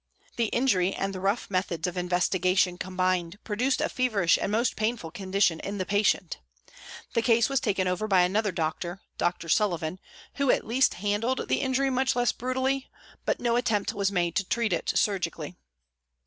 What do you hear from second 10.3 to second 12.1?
who at least handled the injury